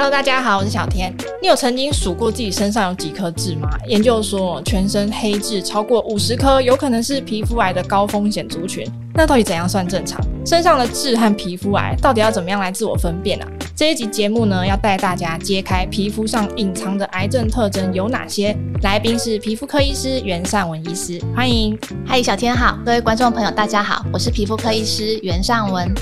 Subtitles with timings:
[0.00, 1.12] Hello，大家好，我是小天。
[1.42, 3.68] 你有曾经数过自己身上有几颗痣吗？
[3.88, 8.88] 研究说，全身黑痣超过五十颗，有可能是皮肤癌的高风险族群。
[9.12, 10.24] 那到底怎样算正常？
[10.46, 13.48] 身上的痣和皮肤癌到底要怎么样来自我分辨啊？
[13.74, 18.56] 这一集节目呢，要带大家揭开皮肤上隐藏的癌症特征有哪些。
[18.82, 21.76] 来宾是皮肤科医师袁尚文医师，欢迎。
[22.06, 25.92] 嗨，小天好，各位观众朋友大家好，我是皮肤科医师袁尚文。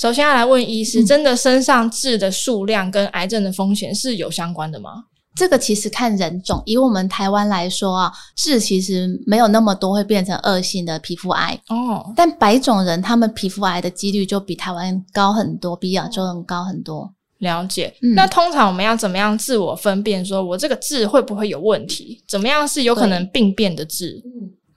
[0.00, 5.04] 首先要来问医师，真的身上痣的数量跟癌症的风险是有相关的吗？
[5.36, 12.14] 这个其实看人种，以我们台湾来说啊，痣其实没有那么多会变成恶性的皮肤癌哦。
[12.16, 17.12] 但白种人他们皮肤癌的几率就比台湾高很多，比亚洲人高很多。
[17.40, 17.94] 了解。
[18.00, 18.14] 嗯。
[18.14, 22.24] 那通常我们要怎么样自我分辨，说我这个痣会不会有问题？
[22.26, 24.22] 怎么样是有可能病变的痣？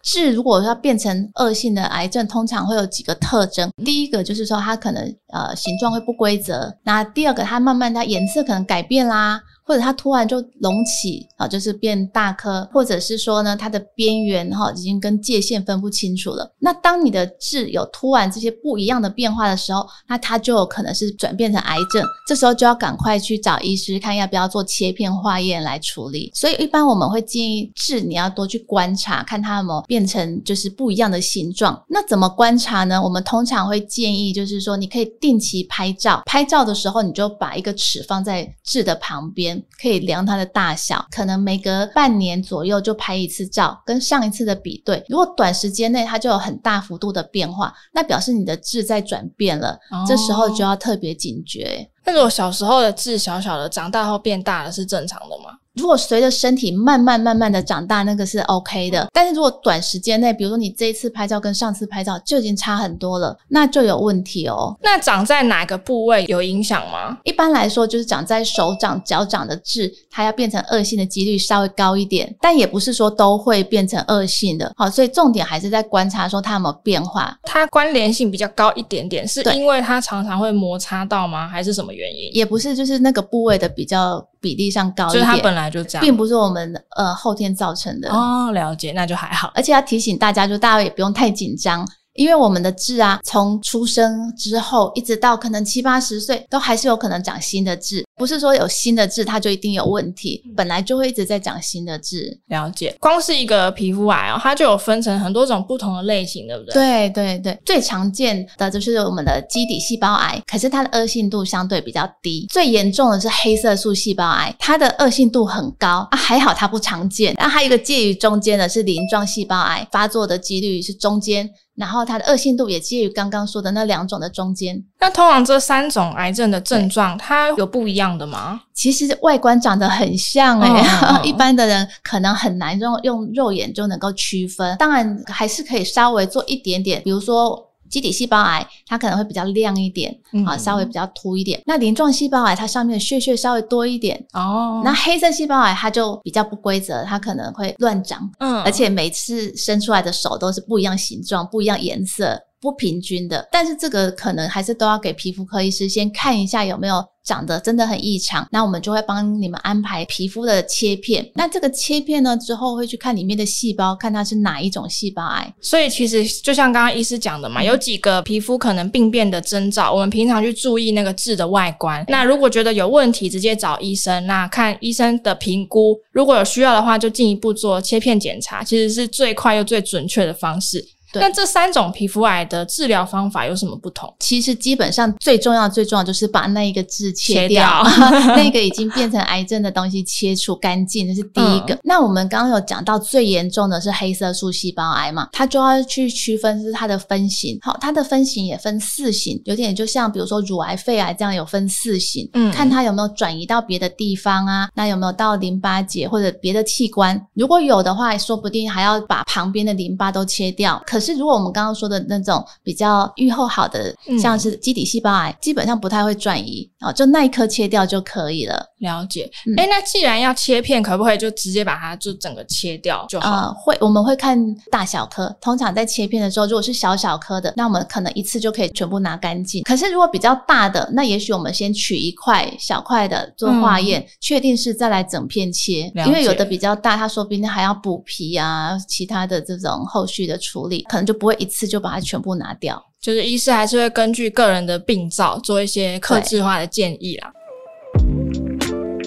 [0.03, 3.71] 痣如果要变成恶性的癌症，通常会有几个特征。
[3.83, 6.77] 第一个就是说，它可能呃形状会不规则。
[6.83, 9.41] 那第二个，它慢慢它颜色可能改变啦。
[9.65, 16.51] 或者它突然就隆起啊，就是变大颗，或者是说呢，它的边缘哈已经跟界限分不清楚了。
[16.59, 22.05] 那当你的痣有突然这些不一样的变化的时候，那它就有可能是转变成癌症。
[22.27, 26.31] 这时候就要赶快去找医师看要不要做切片化验来处理。
[26.33, 31.81] 所以一般我们会建议痣你要多去观察，看它有没有变成就是不一样的形状。
[31.87, 33.01] 那怎么观察呢？
[33.01, 39.52] 我们通常会建议就是说，你可以定期拍照，拍照的时候你就把一个尺放在痣的旁边。
[39.81, 45.03] 可以量它的大小，可能每隔半年左右就拍一次照，跟上一次的比对。
[45.09, 51.89] 如果短时间内它就有很大幅度的变化，那表示你的痣在转变了，哦、这时候就要特别警觉。
[52.05, 55.57] 那如果小时候的痣小小的，长大后变大了，是正常的吗？
[55.75, 59.07] 如果随着身体慢慢慢慢的长大，那个是 OK 的。
[59.11, 64.77] 但是如果短时间内，比如说你这一次拍照跟上次拍照就已经差很多了，那就有问题哦。
[64.81, 67.17] 那长在哪个部位有影响吗？
[67.23, 74.71] 一般来说，就是长在手掌、脚掌的痣，它要变成恶性的几率稍微高一点，但也不是说都会变成恶性的。
[74.77, 77.35] 好，所以重点还是在观察说它有没有变化。
[77.43, 81.47] 它关联性比较高一点点，是因为它常常会摩擦到吗？
[81.47, 82.29] 还是什么原因？
[82.33, 84.23] 也不是，就是那个部位的比较。
[84.43, 88.51] 比例上高一点，就是它本来就这样，并不是我们呃后天造成的哦。
[88.51, 89.49] 了解，那就还好。
[89.55, 91.87] 而且要提醒大家，就大家也不用太紧张。
[92.13, 98.05] 因为我们的痣啊，从出生之后一直到可能七八十岁，都还是有可能长新的痣。
[98.15, 102.39] 不是说有新的痣它就一定有问题，本来就会一直在长新的痣。
[102.47, 106.73] 了解，光是一个皮肤癌哦，它就有分成很多种不同的类型，对不对？
[106.73, 112.45] 对对对，最常见的就是我们的基底细胞癌，可是它的恶性度相对比较低。
[112.51, 117.33] 最严重的是黑色素细胞癌，它的恶性度很高啊，还好它不常见。
[117.39, 121.49] 那还有一个介于中间的是鳞状细胞癌，发作的几率是中间。
[121.75, 124.83] 然后它的恶性度也介于刚刚说的那两种的中间。
[124.99, 128.61] 那通常这三种癌症的症状，它有不一样的吗？
[128.73, 134.77] 其实外观长得很像哎、 一般的人可能很难用用肉眼就能够区分。
[134.77, 137.69] 当然还是可以稍微做一点点，比如说。
[137.93, 140.11] 基底细胞癌它可能会比较亮一点，
[140.47, 141.61] 啊、嗯，稍微比较凸一点。
[141.67, 144.81] 那鳞状细胞癌它上面的血血稍微多一点哦。
[144.83, 152.41] 那黑色细胞癌它就比较不规则，它可能会乱长，嗯，而且每次生出来的手都是不一样形状、不一样颜色。
[152.63, 161.29] 不平均的，但是这个可能还是都要给皮肤科医师先看一下有没有长得真的很异常，那我们就会帮你们安排皮肤的切片。
[161.35, 165.53] 那这个切片呢，之后会去看里面的细胞，看它是哪一种细胞癌。
[165.59, 172.03] 所以其实就像刚刚医师讲的嘛，有几个皮肤可能病变的征兆，我们平常去注意那个痣的外观。
[172.07, 180.85] 那如果觉得有问题，直接找医生，那看医生的评估，如果有需要的话，就进一步做切片检查，其实是最快又最准确的方式。
[181.21, 184.13] 那这三种皮肤癌的治疗方法有什么不同？
[184.19, 191.73] 其实基本上最重要、最重要就是把那一个痣切掉，切掉 那个已经变成癌症的东西切除干净，这是第一个。
[191.75, 197.57] 嗯、那我们刚刚有讲到最严重的是黑色素细胞癌嘛，它就要去区分是它的分型。
[197.61, 207.19] 好，它的分型也分四型，有点就像比如说乳癌、肺癌这样有分四型，嗯，看它有没有转移到别的地方啊，那有没有到淋巴结或者别的器官？
[207.33, 210.81] 如果有的话，说不定还要把旁边的淋巴都切掉。
[210.85, 218.65] 可是，如果我们刚刚说的那种比较预后好的，像是基底细胞癌，基本上不太会转移啊，就那一颗切掉就可以了。
[218.83, 219.27] 了解。
[219.57, 223.31] 哎、嗯，那既然要切片，可不可以就直接把它就整个切掉就好？
[223.31, 224.37] 呃，会，我们会看
[224.69, 225.35] 大小颗。
[225.41, 229.63] 通常在切片的时候，如果是小小颗的，那我们可能一次就可以全部拿干净。
[229.63, 235.91] 可是如果比较大的，那也许我们先取一块小块的做化验，嗯、确定是再来整片切。
[236.05, 240.83] 因为有的比较大，它说不定还要补皮啊，其他的这种后续的处理。
[240.83, 242.83] 可能就不会一次就把它全部拿掉。
[243.01, 247.31] 就是医师还是会根据个人的病灶做一些克制化的建议啦。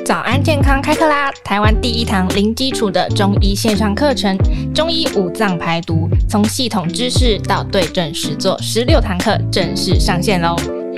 [0.06, 1.32] 早安健康开课啦！
[1.42, 4.38] 台湾第一堂零基础的中医线上课程——
[4.72, 10.54] 中医五脏排毒，从系统知识到对症实做，十六堂课正式上线喽！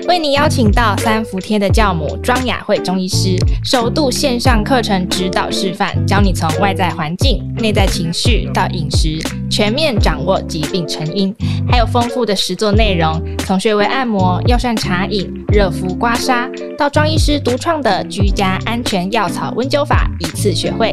[0.08, 9.18] 为你邀请到三伏天的教母庄雅慧中医师，首度线上课程指导示范，教你从外在环境、内在情绪到饮食，
[9.50, 11.34] 全面掌握疾病成因，
[11.70, 20.90] 还有丰富的实作内容，从穴位按摩、药膳茶饮、热敷刮痧，到庄医师独创的居家安全药草温灸法，一次学会。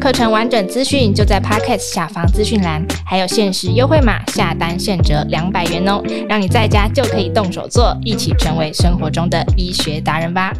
[0.00, 10.54] 课程完整资讯就在 Podcast 下方资讯栏，还有限时优惠码，下单现折两百元哦，让你在家就可以动手做，一起成为生活中的医学达人吧。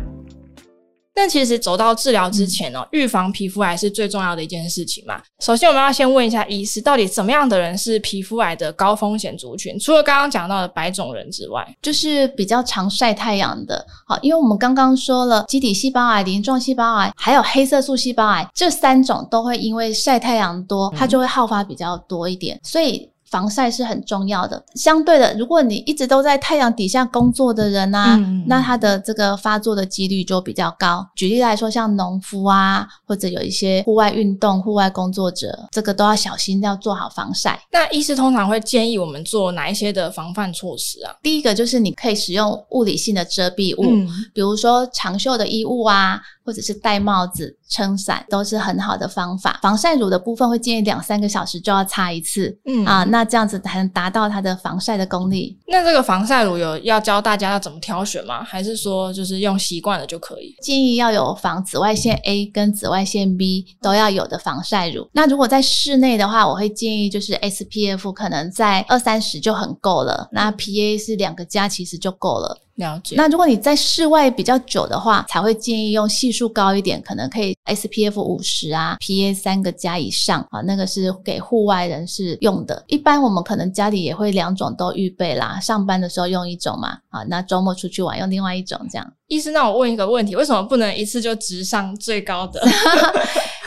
[1.14, 5.20] 但其实走到治疗之前哦，预防皮肤癌是最重要的一件事情嘛。
[5.40, 9.78] 首先，我们要先问一下医师，到底怎么样的人是皮肤癌的高风险族群？
[9.78, 13.84] 除了刚刚讲到的白种人之外，就是比较常晒太阳的。
[14.06, 22.58] 好，因为我们刚刚说了，基底细胞癌、鳞状细胞癌，还有黑色素细胞癌，这三种都会因为晒太阳多，它就会好发比较多一点。
[22.62, 23.10] 所以。
[23.30, 24.62] 防晒是很重要的。
[24.74, 31.06] 相对的，如果你一直都在太阳底下工作的人啊，嗯、那他的这个发作的几率就比较高。
[31.14, 37.60] 举例来说，像农夫啊，或者有一些户外运动、户外工作者，这个都要小心，要做好防晒。
[37.70, 41.14] 那医师通常会建议我们做哪一些的防范措施啊？
[41.22, 46.20] 第一个就是你可以使用物理性的遮蔽物，嗯、比如说长袖的衣物啊。
[46.50, 49.60] 或者是戴帽子、撑伞都是很好的方法。
[49.62, 55.56] 防晒乳的部分会建议两三个小时就要擦一次，嗯啊，那这样子才能达到它的防晒的功力。
[55.68, 58.42] 那这个防晒乳有要教大家要怎么挑选吗？
[58.42, 60.56] 还是说就是用习惯了就可以？
[60.60, 65.08] 建议要有防紫外线 A 跟紫外线 B 都要有的防晒乳。
[65.12, 72.58] 那如果在室内的话，我会建议就是 SPF 可能在二三十就很够了，那 PA 是两个加其实就够了。
[72.80, 73.14] 了解。
[73.14, 82.82] 那如果你在室外比较久的话，才会建议用系数高一点，可能可以 SPF 五十啊，PA 三个加以上啊，那个是给户外人士用的。
[82.88, 89.12] 一般我们可能家里也会两种都预备啦，上班的时候用一种嘛，啊，那周末出去玩用另外一种这样。
[89.28, 92.60] 医师，那我问一个问题，为什么不能一次就直上最高的？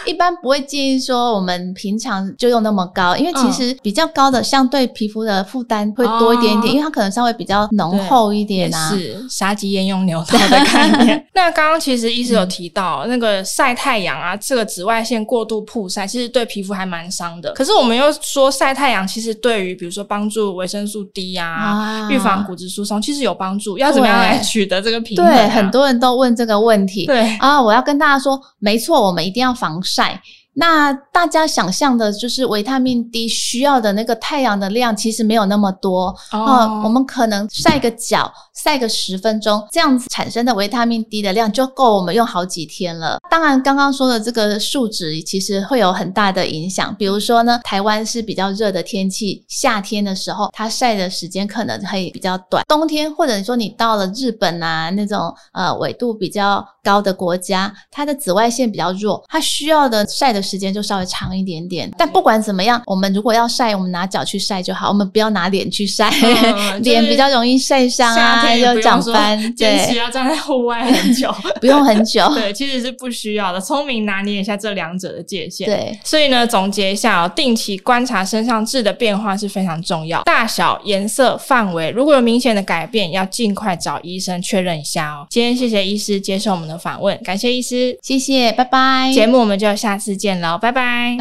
[0.05, 8.89] 一般不会建议说我们平常就用那么高，因为其实比较高的相对皮肤的负担会多一点点，哦、因为它可能稍微比较浓厚一点啊。
[8.89, 11.25] 是杀鸡焉用牛刀的 概念。
[11.33, 17.51] 那刚刚其实医师有提到、嗯、那个晒太阳啊，这个紫外线过度曝晒，其实对皮肤还蛮伤的。
[17.53, 23.77] 可是我们又说晒太阳其实对于比如说帮助维生素 D 呀、啊，预、啊、防骨质疏松，其实有帮助。
[23.77, 25.31] 要怎么样来取得这个平衡、啊？
[25.31, 27.05] 对，很多人都问这个问题。
[27.05, 29.92] 对啊，我要跟大家说，没错，我们一定要防晒。
[29.95, 30.21] 晒
[30.55, 36.49] 那大家想象的就是维他命 D 需要的那个太阳的量，其实没有那么多哦、oh.
[36.49, 36.83] 呃。
[36.83, 43.17] 我们可能晒个脚，晒个十分钟，这样子产生的维他命 D 的量就够我们用好几天了。
[43.31, 46.93] 当然，刚刚说的这个数值其实会有很大的影响。
[46.99, 52.63] 比如说呢，台湾是比较热的天气，夏天的时候它晒的时间可能会比较短。
[52.67, 60.42] 冬天或者说你到了日本啊那种呃纬度比较高的国家，它的紫外线比较弱，它需要的晒的。
[60.43, 69.41] 时间就稍微长一点点，但不管怎么样，我们如果要晒，我们拿脚去晒就好，我们不要拿脸去晒，脸、嗯 就是、比较容易晒伤啊，还有长斑。
[69.55, 72.27] 坚持要站在户外很久， 不用很久。
[72.33, 75.65] 对，其实是不需要的，聪明拿捏一下这两者的界限。
[75.65, 85.27] 对，所以呢，总结一下哦，定期观察身上痣的变化是非常重要，大小、颜色、范围，如果有明显的改变，要尽快找医生确认一下哦。
[85.29, 89.11] 今天谢谢医师接受我们的访问，感谢医师，谢谢，拜拜。
[89.13, 90.32] 节目我们就下次见。
[90.39, 91.17] 喽拜拜！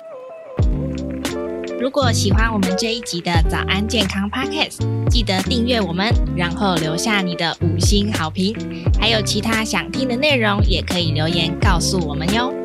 [1.81, 4.79] 如果喜欢我们这一集的早安健康 Podcast，
[5.09, 8.55] 记得订阅我们，然后留下你的五星好评。
[9.01, 12.62] 还有其他想听的内容，也可以留言告诉我们哟。